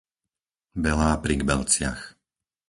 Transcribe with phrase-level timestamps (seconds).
[0.83, 2.01] Belá pri Gbelciach